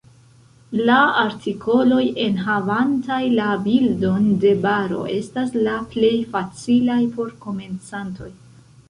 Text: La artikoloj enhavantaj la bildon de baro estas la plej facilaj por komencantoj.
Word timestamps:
La 0.87 0.93
artikoloj 1.23 2.05
enhavantaj 2.23 3.19
la 3.33 3.49
bildon 3.67 4.25
de 4.45 4.55
baro 4.63 5.03
estas 5.19 5.53
la 5.69 5.77
plej 5.93 6.11
facilaj 6.33 6.99
por 7.19 7.31
komencantoj. 7.45 8.31